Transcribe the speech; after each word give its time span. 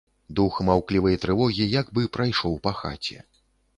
Дух 0.37 0.53
маўклівай 0.69 1.19
трывогі 1.25 1.67
як 1.81 1.93
бы 1.99 2.07
прайшоў 2.17 2.59
па 2.67 2.71
хаце. 2.79 3.19